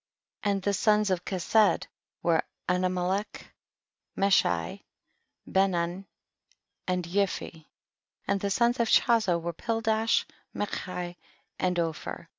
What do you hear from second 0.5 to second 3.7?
And the sons of Kesed were Anamlech,